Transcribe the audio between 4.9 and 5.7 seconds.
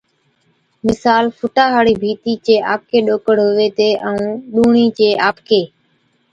چي آپڪي،